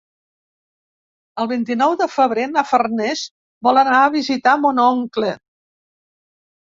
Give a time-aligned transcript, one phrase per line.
[1.43, 3.25] El vint-i-nou de febrer na Farners
[3.69, 5.31] vol anar a visitar mon oncle.